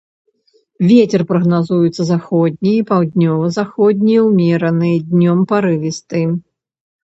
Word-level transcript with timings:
Вецер 0.91 1.21
прагназуецца 1.31 2.07
заходні, 2.07 2.73
паўднёва-заходні 2.89 4.15
ўмераны, 4.27 4.91
днём 5.15 5.37
парывісты. 5.57 6.27